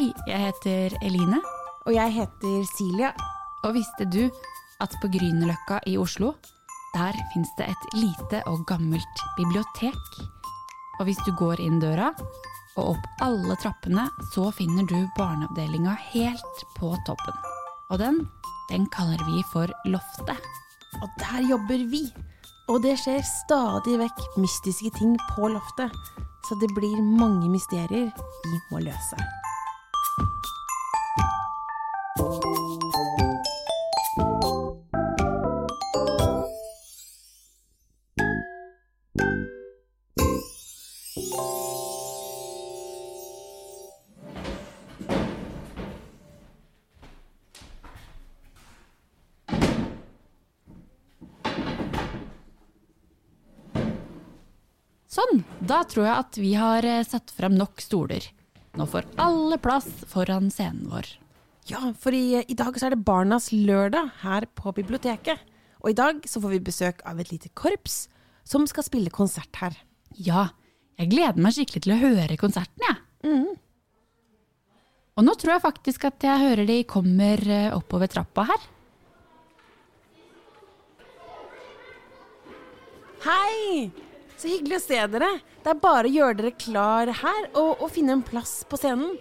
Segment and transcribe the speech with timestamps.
[0.00, 1.42] Hei, jeg heter Eline.
[1.84, 3.10] Og jeg heter Silja.
[3.68, 4.22] Og visste du
[4.80, 6.30] at på Grünerløkka i Oslo,
[6.94, 10.14] der fins det et lite og gammelt bibliotek?
[10.96, 12.14] Og hvis du går inn døra
[12.78, 17.36] og opp alle trappene, så finner du barneavdelinga helt på toppen.
[17.92, 18.22] Og den,
[18.70, 20.48] den kaller vi for Loftet.
[21.02, 22.06] Og der jobber vi.
[22.72, 25.92] Og det skjer stadig vekk mystiske ting på loftet.
[26.48, 28.08] Så det blir mange mysterier
[28.48, 29.39] vi må løse.
[55.10, 58.28] Sånn, da tror jeg at vi har eh, satt frem nok stoler.
[58.78, 61.08] Nå får alle plass foran scenen vår.
[61.70, 65.42] Ja, for i, i dag så er det Barnas lørdag her på biblioteket.
[65.80, 68.04] Og i dag så får vi besøk av et lite korps
[68.46, 69.76] som skal spille konsert her.
[70.16, 70.48] Ja,
[71.00, 72.98] jeg gleder meg skikkelig til å høre konserten, jeg.
[75.20, 78.68] Og nå tror jeg faktisk at jeg hører de kommer eh, oppover trappa her.
[83.20, 83.90] Hei!
[84.40, 85.34] Så hyggelig å se dere.
[85.60, 89.18] Det er bare å gjøre dere klar her og, og finne en plass på scenen.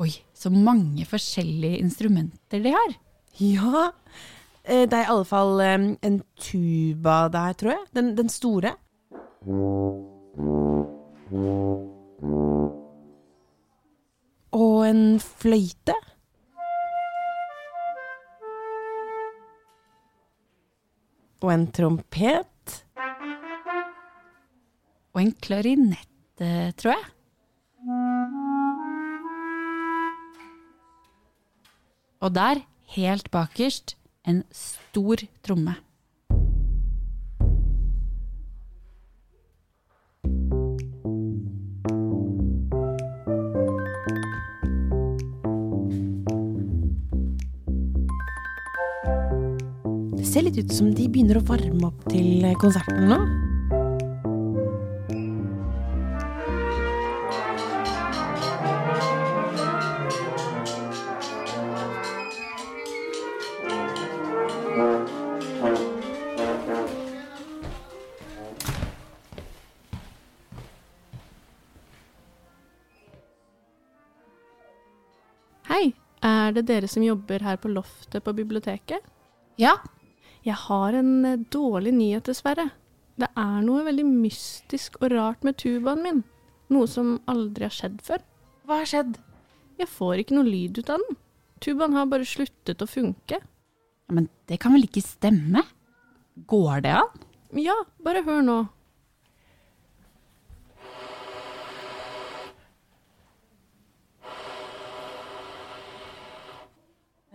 [0.00, 2.96] Oi, så mange forskjellige instrumenter de har.
[3.40, 3.90] Ja,
[4.64, 5.76] eh, det er i alle fall eh,
[6.08, 7.86] en tuba der, tror jeg.
[7.96, 8.78] Den, den store.
[14.56, 15.96] Og en fløyte.
[21.44, 22.76] Og en trompet.
[25.16, 27.04] Og en klarinett, eh, tror jeg.
[32.20, 32.62] Og der,
[32.96, 35.76] helt bakerst, en stor tromme.
[50.36, 53.16] Ser litt ut som de begynner å varme opp til konserten nå.
[75.72, 79.00] Hei, er det dere som jobber her på loftet på biblioteket?
[79.56, 79.78] Ja,
[80.46, 82.68] Jeg har en eh, dårlig nyhet, dessverre.
[83.18, 86.20] Det er noe veldig mystisk og rart med tubaen min.
[86.70, 88.22] Noe som aldri har skjedd før.
[88.66, 89.16] Hva har skjedd?
[89.80, 91.18] Jeg får ikke noe lyd ut av den.
[91.64, 93.40] Tubaen har bare sluttet å funke.
[94.06, 95.64] men det kan vel ikke stemme?
[96.46, 97.24] Går det an?
[97.58, 97.74] Ja,
[98.04, 98.58] bare hør nå.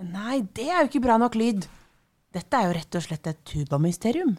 [0.01, 1.67] Nei, det er jo ikke bra nok lyd.
[2.31, 4.37] Dette er jo rett og slett et tubamysterium.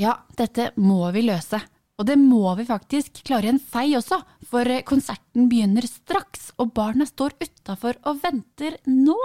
[0.00, 1.60] Ja, dette må vi løse.
[1.98, 7.04] Og det må vi faktisk klare en fei også, for konserten begynner straks, og barna
[7.04, 9.18] står utafor og venter nå.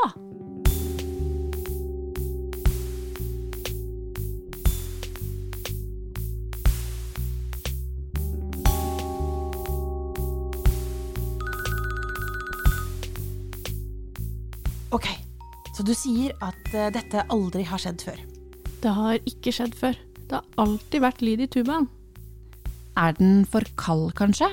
[14.93, 15.07] Ok,
[15.73, 18.21] så du sier at eh, dette aldri har skjedd før.
[18.83, 19.97] Det har ikke skjedd før.
[20.29, 21.89] Det har alltid vært lyd i tubaen.
[22.99, 24.51] Er den for kald, kanskje?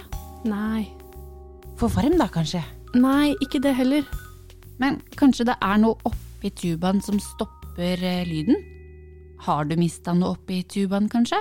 [0.49, 0.89] Nei.
[1.81, 2.63] For varm da, kanskje?
[2.97, 4.07] Nei, ikke det heller.
[4.81, 8.57] Men kanskje det er noe oppi tubaen som stopper eh, lyden?
[9.45, 11.41] Har du mista noe oppi tubaen, kanskje?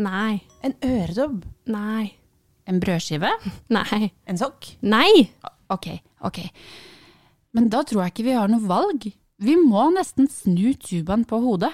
[0.00, 0.40] Nei.
[0.64, 1.42] En øredobb?
[1.68, 2.14] Nei.
[2.68, 3.30] En brødskive?
[3.76, 4.08] Nei.
[4.28, 4.72] En sokk?
[4.84, 5.28] Nei!
[5.68, 5.90] Ok,
[6.24, 6.46] ok.
[7.56, 9.08] Men da tror jeg ikke vi har noe valg.
[9.38, 11.72] Vi må nesten snu tubaen på hodet.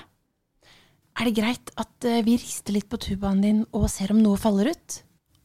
[1.15, 4.39] Er det greit at eh, vi rister litt på tubaen din og ser om noe
[4.41, 4.97] faller ut?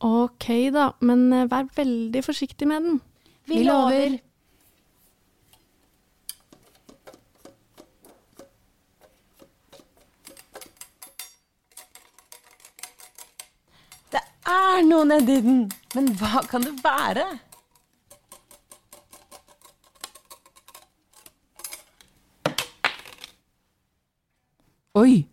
[0.05, 2.99] Ok da, men eh, vær veldig forsiktig med den.
[3.49, 4.17] Vi lover.
[14.09, 15.61] Det er noe nedi den,
[15.93, 17.27] men hva kan det være?
[24.99, 25.23] Oi!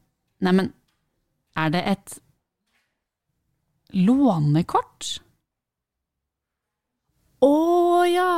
[0.45, 0.69] Neimen,
[1.59, 2.13] er det et
[3.97, 5.09] Lånekort?
[7.43, 7.55] Å
[8.07, 8.33] ja!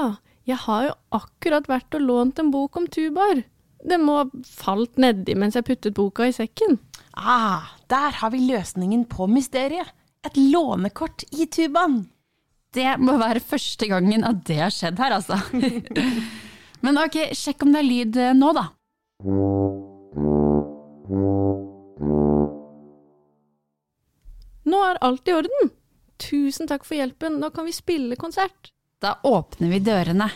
[0.48, 3.42] Jeg har jo akkurat vært og lånt en bok om tubar.
[3.84, 6.78] Det må ha falt nedi mens jeg puttet boka i sekken.
[7.12, 9.92] Ah, der har vi løsningen på mysteriet.
[10.24, 12.06] Et lånekort i tubaen.
[12.72, 15.36] Det må være første gangen at det har skjedd her, altså.
[16.84, 18.68] Men ok, sjekk om det er lyd eh, nå, da.
[24.98, 25.70] Er alt i orden.
[26.18, 28.72] Tusen takk for hjelpen, nå kan vi spille konsert.
[29.00, 30.30] Da åpner vi dørene.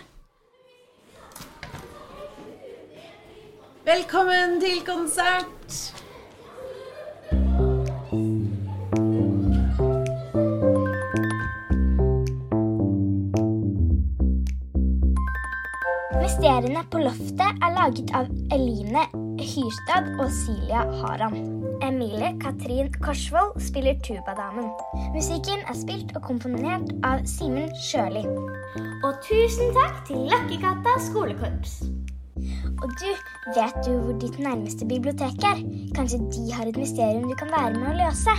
[3.83, 5.81] Velkommen til konsert!
[16.23, 19.09] Mysteriene på loftet er laget av Eline
[19.43, 21.62] Hyrstad og Silja Haram.
[21.83, 24.69] Emilie Katrin Korsvold spiller tubadamen.
[25.15, 28.23] Musikken er spilt og komponert av Simen Sjøli.
[29.03, 31.75] Og tusen takk til Løkkekatta skolekorps.
[32.85, 33.11] Og du,
[33.59, 35.67] vet du hvor ditt nærmeste bibliotek er?
[35.99, 38.39] Kanskje de har et mysterium du kan være med å løse?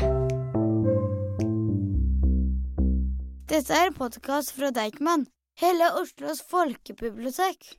[3.52, 5.28] Dette er en podkast fra Deichman,
[5.60, 7.76] hele Oslos folkebibliotek.